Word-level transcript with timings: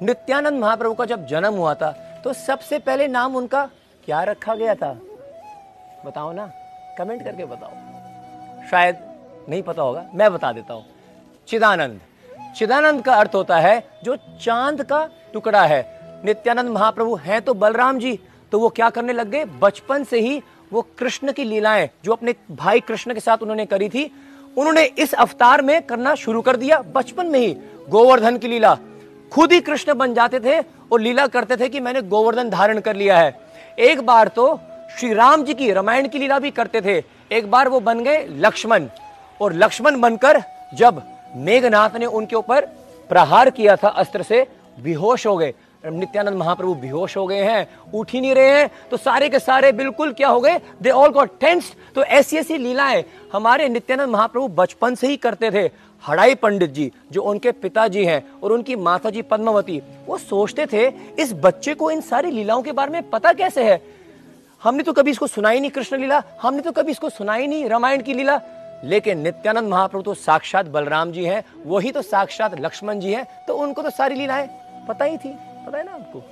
नित्यानंद 0.00 0.60
महाप्रभु 0.60 0.94
का 0.94 1.04
जब 1.04 1.26
जन्म 1.26 1.54
हुआ 1.54 1.74
था 1.74 1.90
तो 2.24 2.32
सबसे 2.32 2.78
पहले 2.78 3.06
नाम 3.08 3.36
उनका 3.36 3.64
क्या 4.08 4.22
रखा 4.24 4.54
गया 4.54 4.74
था? 4.74 4.92
बताओ 6.06 6.32
ना 6.32 6.50
कमेंट 6.98 7.22
करके 7.24 7.44
बताओ। 7.44 8.68
शायद 8.70 8.96
नहीं 9.48 9.62
पता 9.62 9.82
होगा, 9.82 10.04
मैं 10.14 10.32
बता 10.32 10.52
देता 10.52 10.74
हूँ। 10.74 10.84
चिदानंद। 11.48 12.00
चिदानंद 12.56 13.02
का 13.04 13.14
अर्थ 13.14 13.34
होता 13.34 13.58
है, 13.58 13.82
जो 14.04 14.16
चाँद 14.42 14.82
का 14.82 15.08
टुकड़ा 15.32 15.64
है। 15.64 15.82
नित्यानंद 16.24 16.70
महाप्रभु 16.70 17.14
हैं 17.16 17.40
तो 17.42 17.54
बलराम 17.54 17.98
जी 17.98 18.18
तो 18.52 18.58
वो 18.60 18.68
क्या 18.68 18.90
करने 18.90 19.12
लग 19.12 19.28
गए? 19.28 19.44
बचपन 19.44 20.04
से 20.04 20.20
ही 20.20 20.42
वो 20.72 20.82
कृष्ण 20.98 21.32
की 21.32 21.44
लीलाएँ, 21.44 21.88
जो 22.04 22.12
अपने 22.12 22.34
भाई 22.50 22.80
कृष्ण 22.80 23.14
के 23.14 23.20
साथ 23.20 23.38
उन्होंने 23.38 23.66
करी 23.66 23.88
थी, 23.88 24.04
उन्होंने 24.56 24.84
इस 24.84 25.14
अवतार 25.14 25.62
में 25.62 25.80
करना 25.82 26.14
शुरू 26.16 26.42
कर 26.42 26.56
दिया, 26.56 26.78
बचपन 26.88 27.26
में 27.26 27.38
ही। 27.40 27.56
गोवर्धन 27.88 28.36
की 28.38 28.48
लीला 28.48 28.76
खुद 29.32 29.52
ही 29.52 29.60
कृष्ण 29.60 29.94
बन 29.94 30.14
जाते 30.14 30.40
थे 30.40 30.58
और 30.92 31.00
लीला 31.00 31.26
करते 31.26 31.56
थे 31.56 31.68
कि 31.68 31.80
मैंने 31.80 32.02
गोवर्धन 32.02 32.50
धारण 32.50 32.80
कर 32.80 32.96
लिया 32.96 33.18
है। 33.18 33.40
एक 33.78 34.00
बार 34.00 34.28
तो 34.28 34.60
श्री 34.98 35.12
राम 35.14 35.44
जी 35.44 35.54
की 35.54 35.72
रामायण 35.72 36.08
की 36.08 36.18
लीला 36.18 36.38
भी 36.38 36.50
करते 36.50 36.80
थे। 36.80 37.04
एक 37.32 37.50
बार 37.50 37.68
वो 37.68 37.80
बन 37.80 38.04
गए 38.04 38.26
लक्ष्मण। 38.30 38.86
और 39.40 39.52
लक्ष्मण 39.52 40.00
बनकर 40.00 40.42
जब 40.74 41.02
मेघनाथ 41.36 41.90
ने 41.98 42.06
उनके 42.06 42.36
ऊपर 42.36 42.64
प्रहार 43.08 43.50
किया 43.50 43.76
था 43.76 43.88
अस्त्र 43.88 44.22
से, 44.22 44.46
बेहोश 44.80 45.26
हो 45.26 45.36
गए। 45.36 45.54
नित्यानंद 45.84 46.36
महाप्रभु 46.36 46.74
बेहोश 46.74 47.16
हो 47.16 47.26
गए 47.26 47.42
हैं, 47.42 47.66
उठ 47.94 48.12
ही 48.12 48.20
नहीं 48.20 48.34
रहे 48.34 48.50
हैं। 48.50 48.70
तो 48.90 48.96
सारे 48.96 49.28
के 49.28 49.38
सारे 49.38 49.70
बिल्कुल 49.72 50.12
क्या 50.12 50.28
हो 50.28 50.40
गए? 50.40 50.58
दे 50.82 50.90
ऑल 50.90 51.10
गॉट 51.10 51.38
टेंस 51.40 51.72
तो 51.94 52.02
ऐसी 52.04 52.36
ऐसी 52.36 52.58
लीलाएँ 52.58 53.04
हमारे 53.32 53.68
नित्यानंद 53.68 54.10
महाप्रभु 54.10 54.48
बचपन 54.48 54.94
से 54.94 55.06
ही 55.06 55.16
करते 55.16 55.50
थे। 55.50 55.70
हड़ाई 56.04 56.34
पंडित 56.34 56.70
जी, 56.70 56.90
जो 57.12 57.22
उनके 57.22 57.52
पिताजी 57.52 58.04
हैं 58.04 58.22
और 58.42 58.52
उनकी 58.52 58.76
माता 58.76 59.10
जी 59.10 59.22
पद्मावती, 59.22 59.80
वो 60.06 60.18
सोचते 60.18 60.66
थे, 60.66 60.86
इस 61.18 61.32
बच्चे 61.34 61.74
को 61.74 61.90
इन 61.90 62.00
सारी 62.00 62.30
लीलाओं 62.30 62.62
के 62.62 62.72
बारे 62.72 62.92
में 62.92 63.10
पता 63.10 63.32
कैसे 63.32 63.64
है? 63.64 63.80
हमने 64.62 64.82
तो 64.82 64.92
कभी 64.92 65.10
इसको 65.10 65.26
सुनाई 65.26 65.60
नहीं 65.60 65.70
कृष्ण 65.70 65.98
लीला, 65.98 66.22
हमने 66.42 66.62
तो 66.62 66.72
कभी 66.72 66.90
इसको 66.90 67.08
सुनाई 67.10 67.46
नहीं 67.46 67.68
रामायण 67.68 68.02
की 68.02 68.14
लीला। 68.14 68.40
लेकिन 68.84 69.18
नित्यानंद 69.18 69.68
महाप्रभु 69.68 70.02
तो 70.02 70.14
साक्षात 70.14 70.66
बलराम 70.66 71.12
जी 71.12 71.24
हैं, 71.24 71.44
वही 71.66 71.90
तो 71.92 72.02
साक्षात 72.02 72.60
लक्ष्मण 72.60 73.00
जी 73.00 73.12
हैं 73.12 73.26
तो 73.46 73.56
उनको 73.56 73.82
तो 73.82 73.90
सारी 73.90 74.14
लीलाएँ 74.14 74.48
पता 74.88 75.04
ही 75.04 75.16
थी। 75.18 75.36
पता 75.64 75.78
है 75.78 75.84
ना 75.84 75.92
आपको 75.94 76.24